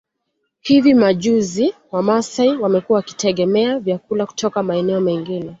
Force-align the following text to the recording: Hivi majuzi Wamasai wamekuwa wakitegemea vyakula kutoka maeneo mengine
Hivi 0.59 0.93
majuzi 0.93 1.75
Wamasai 1.91 2.57
wamekuwa 2.57 2.97
wakitegemea 2.97 3.79
vyakula 3.79 4.25
kutoka 4.25 4.63
maeneo 4.63 5.01
mengine 5.01 5.49